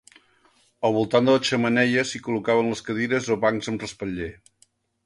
[0.89, 4.35] Al voltant de la xemeneia s'hi col·locaven les cadires o bancs amb respatller.